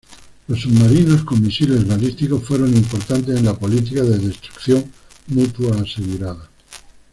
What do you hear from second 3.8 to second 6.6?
de destrucción mutua asegurada.